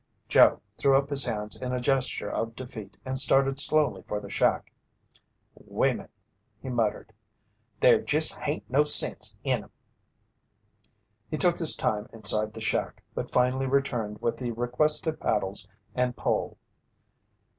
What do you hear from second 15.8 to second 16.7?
and pole.